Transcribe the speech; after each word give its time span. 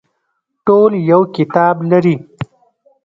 ټول 0.65 0.91
یو 1.11 1.21
کتاب 1.35 1.75
لري 1.91 2.15